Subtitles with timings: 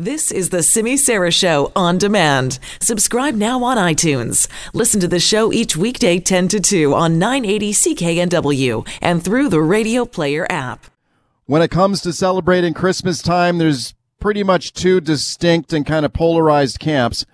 [0.00, 2.60] This is the Simi Sara Show on demand.
[2.80, 4.46] Subscribe now on iTunes.
[4.72, 9.60] Listen to the show each weekday 10 to 2 on 980 CKNW and through the
[9.60, 10.86] Radio Player app.
[11.46, 16.12] When it comes to celebrating Christmas time, there's pretty much two distinct and kind of
[16.12, 17.26] polarized camps.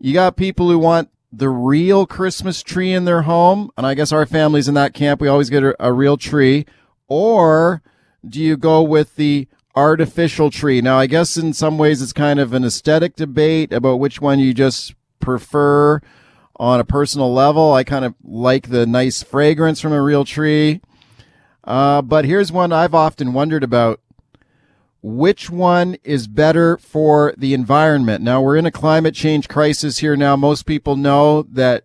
[0.00, 4.10] You got people who want the real Christmas tree in their home, and I guess
[4.10, 5.20] our family's in that camp.
[5.20, 6.66] We always get a, a real tree.
[7.06, 7.82] Or
[8.28, 10.80] do you go with the artificial tree.
[10.80, 14.38] Now, I guess in some ways it's kind of an aesthetic debate about which one
[14.38, 16.00] you just prefer
[16.56, 17.72] on a personal level.
[17.72, 20.80] I kind of like the nice fragrance from a real tree.
[21.64, 24.00] Uh, but here's one I've often wondered about.
[25.02, 28.22] Which one is better for the environment?
[28.22, 30.36] Now, we're in a climate change crisis here now.
[30.36, 31.84] Most people know that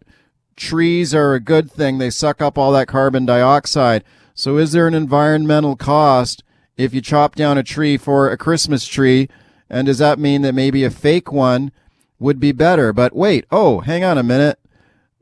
[0.58, 1.98] trees are a good thing.
[1.98, 4.04] They suck up all that carbon dioxide.
[4.34, 6.44] So is there an environmental cost
[6.78, 9.30] if you chop down a tree for a Christmas tree?
[9.70, 11.72] And does that mean that maybe a fake one
[12.20, 12.94] would be better?
[12.94, 14.60] But wait, oh, hang on a minute.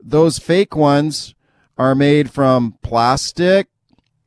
[0.00, 1.34] Those fake ones
[1.78, 3.68] are made from plastic.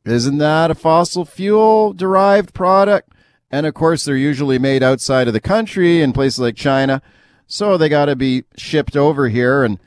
[0.04, 3.12] Isn't that a fossil fuel derived product?
[3.50, 7.00] And of course, they're usually made outside of the country in places like China.
[7.46, 9.64] So they got to be shipped over here.
[9.64, 9.78] And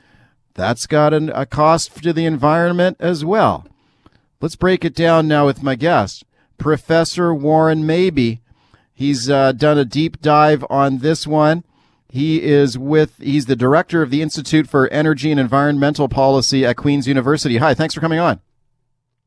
[0.54, 3.66] that's got an, a cost to the environment as well.
[4.40, 6.24] Let's break it down now with my guest.
[6.62, 8.38] Professor Warren Mabee.
[8.94, 11.64] He's uh, done a deep dive on this one.
[12.08, 16.76] He is with, he's the director of the Institute for Energy and Environmental Policy at
[16.76, 17.56] Queen's University.
[17.56, 18.38] Hi, thanks for coming on.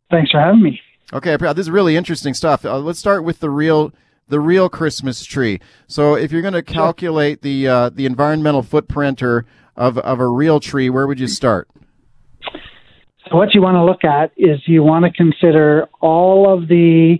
[0.09, 0.79] Thanks for having me.
[1.11, 2.63] Okay, this is really interesting stuff.
[2.63, 3.91] Uh, let's start with the real,
[4.29, 5.59] the real Christmas tree.
[5.87, 10.27] So, if you're going to calculate the uh, the environmental footprint or of of a
[10.27, 11.67] real tree, where would you start?
[13.35, 17.17] What you want to look at is you want to consider all of the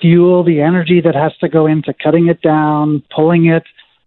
[0.00, 3.64] fuel, the energy that has to go into cutting it down, pulling it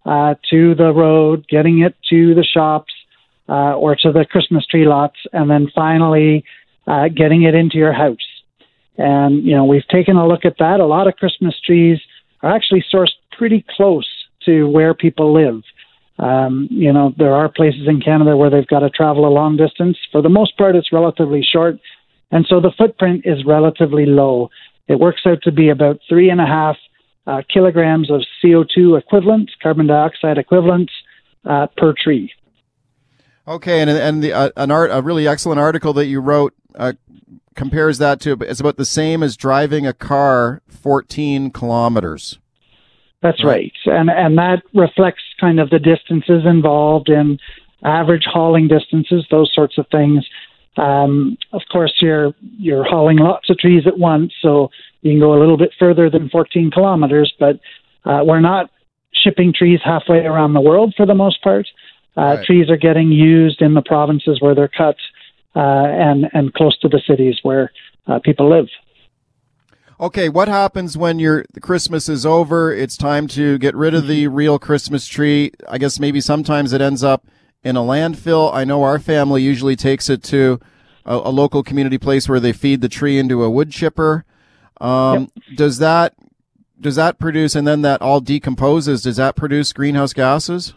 [0.08, 2.92] uh, to the road, getting it to the shops
[3.48, 6.44] uh, or to the Christmas tree lots, and then finally
[6.88, 8.28] uh, getting it into your house.
[8.98, 10.80] And you know we've taken a look at that.
[10.80, 12.00] A lot of Christmas trees
[12.42, 14.10] are actually sourced pretty close
[14.46, 15.62] to where people live.
[16.18, 19.58] Um, you know, there are places in Canada where they've got to travel a long
[19.58, 19.98] distance.
[20.12, 21.78] For the most part, it's relatively short.
[22.32, 24.50] And so the footprint is relatively low.
[24.88, 26.78] It works out to be about three and a half
[27.28, 30.90] uh, kilograms of CO2 equivalent, carbon dioxide equivalent
[31.44, 32.32] uh, per tree.
[33.48, 36.94] Okay, and and the, uh, an art a really excellent article that you wrote uh,
[37.56, 42.40] compares that to it's about the same as driving a car 14 kilometers.
[43.26, 43.74] That's right.
[43.88, 43.98] right.
[44.00, 47.40] And and that reflects kind of the distances involved in
[47.84, 50.26] average hauling distances, those sorts of things.
[50.78, 54.70] Um, of course, you're you're hauling lots of trees at once, so
[55.02, 57.34] you can go a little bit further than 14 kilometers.
[57.40, 57.60] But
[58.06, 58.70] uh, we're not
[59.12, 61.68] shipping trees halfway around the world for the most part.
[62.18, 62.46] Uh, right.
[62.46, 64.98] Trees are getting used in the provinces where they're cut,
[65.56, 67.72] uh, and and close to the cities where
[68.06, 68.68] uh, people live.
[69.98, 72.74] Okay, what happens when your Christmas is over?
[72.74, 74.36] It's time to get rid of the mm-hmm.
[74.36, 75.52] real Christmas tree.
[75.70, 77.26] I guess maybe sometimes it ends up
[77.64, 78.54] in a landfill.
[78.54, 80.60] I know our family usually takes it to
[81.06, 84.26] a, a local community place where they feed the tree into a wood chipper.
[84.82, 85.58] Um, yep.
[85.58, 86.14] Does that
[86.82, 89.02] does that produce, and then that all decomposes?
[89.02, 90.74] Does that produce greenhouse gases?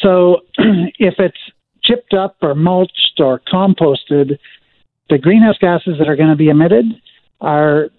[0.00, 0.38] So,
[0.98, 1.36] if it's
[1.82, 4.38] chipped up or mulched or composted,
[5.10, 6.86] the greenhouse gases that are going to be emitted
[7.42, 7.90] are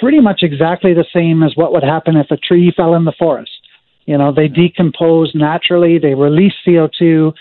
[0.00, 3.14] pretty much exactly the same as what would happen if a tree fell in the
[3.18, 3.50] forest.
[4.06, 7.32] You know, they decompose naturally, they release CO2,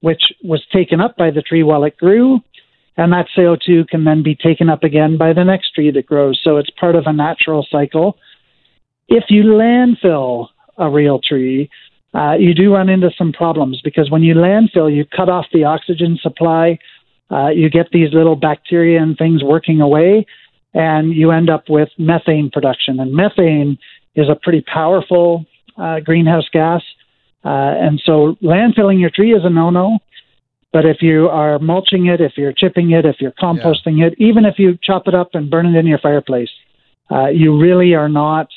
[0.00, 2.40] which was taken up by the tree while it grew,
[2.96, 6.40] and that CO2 can then be taken up again by the next tree that grows.
[6.42, 8.18] So it's part of a natural cycle.
[9.08, 11.70] If you landfill a real tree,
[12.14, 15.64] uh, you do run into some problems because when you landfill, you cut off the
[15.64, 16.78] oxygen supply.
[17.30, 20.26] Uh, you get these little bacteria and things working away,
[20.78, 23.00] and you end up with methane production.
[23.00, 23.78] And methane
[24.14, 25.44] is a pretty powerful
[25.76, 26.82] uh, greenhouse gas.
[27.44, 29.98] Uh, and so landfilling your tree is a no no.
[30.72, 34.06] But if you are mulching it, if you're chipping it, if you're composting yeah.
[34.06, 36.50] it, even if you chop it up and burn it in your fireplace,
[37.10, 38.48] uh, you really are not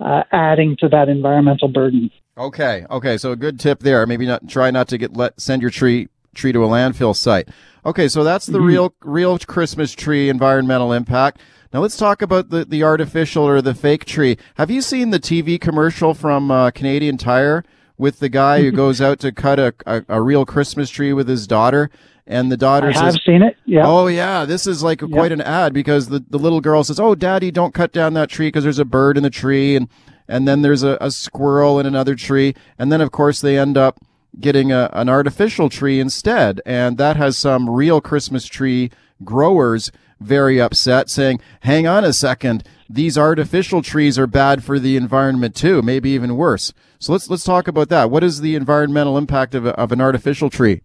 [0.00, 2.10] uh, adding to that environmental burden.
[2.38, 4.06] Okay, okay, so a good tip there.
[4.06, 7.48] Maybe not try not to get let send your tree tree to a landfill site.
[7.84, 8.66] Okay, so that's the mm-hmm.
[8.66, 11.40] real real Christmas tree environmental impact.
[11.72, 14.38] Now let's talk about the, the artificial or the fake tree.
[14.54, 17.64] Have you seen the TV commercial from uh, Canadian Tire
[17.98, 21.28] with the guy who goes out to cut a, a, a, real Christmas tree with
[21.28, 21.90] his daughter?
[22.26, 23.56] And the daughter I says, have seen it.
[23.66, 23.86] Yeah.
[23.86, 27.14] Oh yeah, this is like quite an ad because the, the little girl says, "Oh,
[27.14, 29.88] daddy, don't cut down that tree because there's a bird in the tree." And
[30.26, 33.76] and then there's a, a squirrel in another tree, and then of course they end
[33.76, 34.00] up
[34.40, 38.90] getting a, an artificial tree instead, and that has some real Christmas tree
[39.24, 39.90] growers
[40.20, 45.54] very upset, saying, "Hang on a second, these artificial trees are bad for the environment
[45.54, 48.10] too, maybe even worse." So let's let's talk about that.
[48.10, 50.82] What is the environmental impact of, a, of an artificial tree?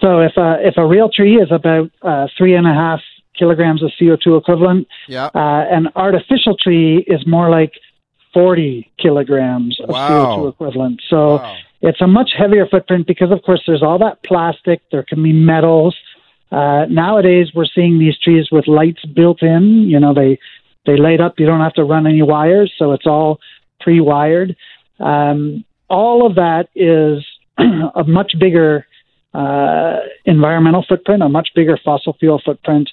[0.00, 3.00] So if a if a real tree is about uh, three and a half
[3.38, 5.26] kilograms of CO2 equivalent, yeah.
[5.34, 7.72] Uh, an artificial tree is more like
[8.32, 10.38] 40 kilograms of wow.
[10.38, 11.02] CO2 equivalent.
[11.08, 11.56] So wow.
[11.80, 14.82] It's a much heavier footprint because, of course, there's all that plastic.
[14.90, 15.96] There can be metals.
[16.50, 19.88] Uh, nowadays, we're seeing these trees with lights built in.
[19.88, 20.38] You know, they
[20.86, 21.34] they light up.
[21.38, 23.38] You don't have to run any wires, so it's all
[23.80, 24.56] pre-wired.
[25.00, 27.24] Um, all of that is
[27.58, 28.86] a much bigger
[29.34, 32.88] uh, environmental footprint, a much bigger fossil fuel footprint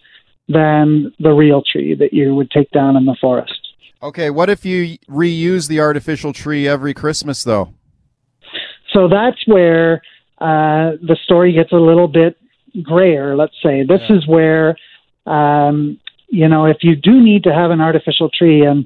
[0.50, 3.60] than the real tree that you would take down in the forest.
[4.02, 7.74] Okay, what if you reuse the artificial tree every Christmas, though?
[8.94, 10.02] So that's where
[10.40, 12.38] uh, the story gets a little bit
[12.82, 13.84] grayer, let's say.
[13.84, 14.18] This yeah.
[14.18, 14.78] is where,
[15.26, 16.00] um,
[16.30, 18.86] you know, if you do need to have an artificial tree, and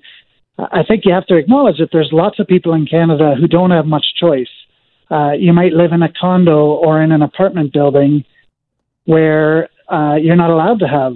[0.57, 3.71] I think you have to acknowledge that there's lots of people in Canada who don't
[3.71, 4.49] have much choice.
[5.09, 8.25] Uh, you might live in a condo or in an apartment building
[9.05, 11.13] where uh, you're not allowed to have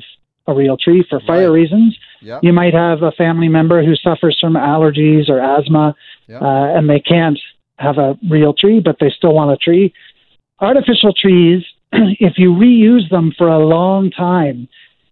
[0.48, 1.62] a real tree for fire right.
[1.62, 1.98] reasons.
[2.22, 2.40] Yep.
[2.44, 5.96] You might have a family member who suffers from allergies or asthma,
[6.28, 6.42] yep.
[6.42, 7.38] uh, and they can't
[7.82, 9.94] have a real tree, but they still want a tree.
[10.60, 14.68] Artificial trees, if you reuse them for a long time,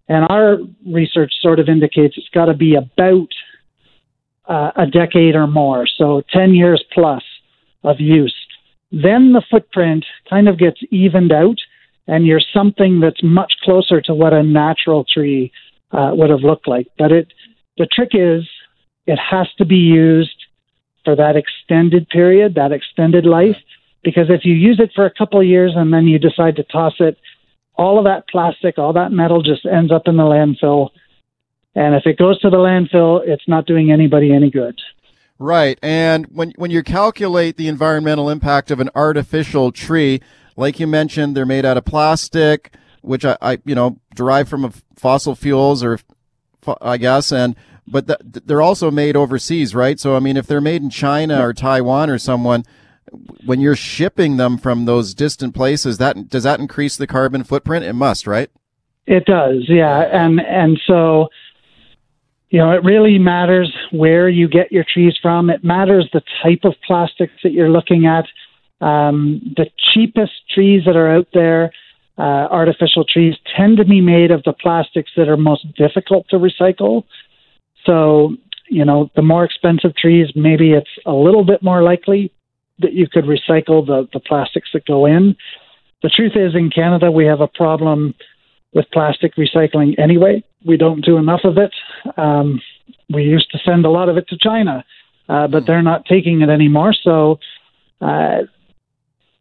[0.08, 3.28] and our research sort of indicates it's got to be about
[4.48, 7.22] uh, a decade or more, so 10 years plus
[7.84, 8.34] of use,
[8.90, 11.58] then the footprint kind of gets evened out,
[12.06, 15.52] and you're something that's much closer to what a natural tree
[15.92, 16.88] uh, would have looked like.
[16.98, 17.32] But it,
[17.78, 18.48] the trick is,
[19.06, 20.39] it has to be used
[21.04, 23.56] for that extended period, that extended life.
[24.02, 26.62] Because if you use it for a couple of years and then you decide to
[26.64, 27.18] toss it,
[27.74, 30.90] all of that plastic, all that metal just ends up in the landfill.
[31.74, 34.78] And if it goes to the landfill, it's not doing anybody any good.
[35.38, 35.78] Right.
[35.82, 40.20] And when when you calculate the environmental impact of an artificial tree,
[40.56, 44.70] like you mentioned, they're made out of plastic, which I, I you know, derive from
[44.94, 45.98] fossil fuels or
[46.82, 47.56] I guess and
[47.86, 49.98] but the, they're also made overseas, right?
[49.98, 52.64] So I mean, if they're made in China or Taiwan or someone,
[53.44, 57.84] when you're shipping them from those distant places, that does that increase the carbon footprint?
[57.84, 58.50] It must, right?
[59.06, 61.28] It does, yeah, and and so
[62.50, 65.50] you know, it really matters where you get your trees from.
[65.50, 68.26] It matters the type of plastics that you're looking at.
[68.84, 71.70] Um, the cheapest trees that are out there,
[72.18, 76.38] uh, artificial trees, tend to be made of the plastics that are most difficult to
[76.38, 77.04] recycle.
[77.86, 78.36] So,
[78.68, 82.32] you know, the more expensive trees, maybe it's a little bit more likely
[82.78, 85.36] that you could recycle the, the plastics that go in.
[86.02, 88.14] The truth is, in Canada, we have a problem
[88.72, 90.42] with plastic recycling anyway.
[90.64, 91.72] We don't do enough of it.
[92.16, 92.60] Um,
[93.12, 94.84] we used to send a lot of it to China,
[95.28, 96.94] uh, but they're not taking it anymore.
[96.94, 97.38] So,
[98.00, 98.42] uh,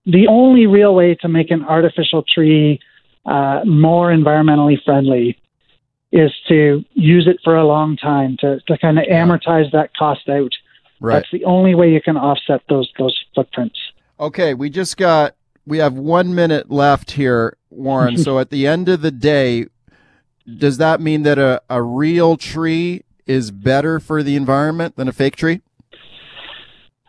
[0.06, 2.80] the only real way to make an artificial tree
[3.26, 5.38] uh, more environmentally friendly
[6.12, 10.28] is to use it for a long time to, to kind of amortize that cost
[10.30, 10.52] out.
[11.00, 11.16] Right.
[11.16, 13.80] That's the only way you can offset those those footprints.
[14.20, 15.36] Okay, we just got
[15.66, 18.18] we have one minute left here, Warren.
[18.26, 19.68] so at the end of the day,
[20.58, 25.14] does that mean that a, a real tree is better for the environment than a
[25.14, 25.62] fake tree?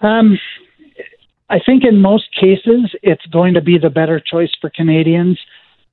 [0.02, 0.38] Um,
[1.48, 5.40] I think in most cases it's going to be the better choice for Canadians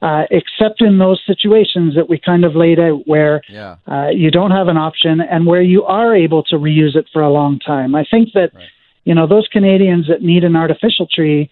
[0.01, 3.77] uh, except in those situations that we kind of laid out where yeah.
[3.88, 7.22] uh, you don't have an option and where you are able to reuse it for
[7.22, 7.96] a long time.
[7.96, 8.68] I think that, right.
[9.06, 11.50] you know, those Canadians that need an artificial tree,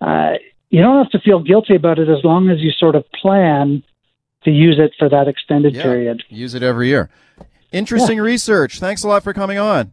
[0.00, 0.32] uh,
[0.68, 3.82] you don't have to feel guilty about it as long as you sort of plan
[4.44, 5.82] to use it for that extended yeah.
[5.82, 6.22] period.
[6.28, 7.08] Use it every year.
[7.72, 8.24] Interesting yeah.
[8.24, 8.78] research.
[8.78, 9.92] Thanks a lot for coming on.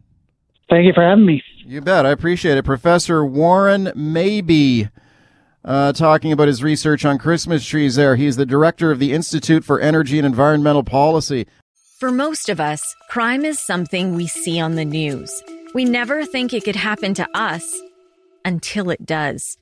[0.68, 1.42] Thank you for having me.
[1.66, 2.04] You bet.
[2.04, 2.64] I appreciate it.
[2.64, 4.88] Professor Warren Mabee
[5.64, 8.16] uh, talking about his research on Christmas trees there.
[8.16, 11.46] He's the director of the Institute for Energy and Environmental Policy.
[11.98, 15.42] For most of us, crime is something we see on the news.
[15.74, 17.64] We never think it could happen to us
[18.44, 19.56] until it does.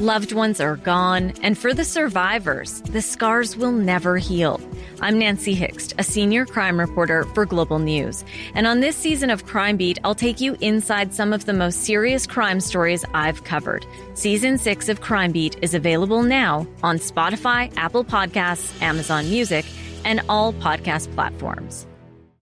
[0.00, 4.60] Loved ones are gone, and for the survivors, the scars will never heal.
[5.00, 8.24] I'm Nancy Hixt, a senior crime reporter for Global News.
[8.54, 11.84] And on this season of Crime Beat, I'll take you inside some of the most
[11.84, 13.86] serious crime stories I've covered.
[14.14, 19.64] Season 6 of Crime Beat is available now on Spotify, Apple Podcasts, Amazon Music,
[20.04, 21.86] and all podcast platforms.